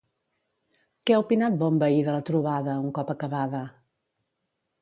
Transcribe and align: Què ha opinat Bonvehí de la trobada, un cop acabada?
Què 1.09 1.15
ha 1.15 1.19
opinat 1.25 1.59
Bonvehí 1.59 2.01
de 2.09 2.15
la 2.17 2.25
trobada, 2.31 2.79
un 2.87 2.91
cop 2.99 3.15
acabada? 3.15 3.63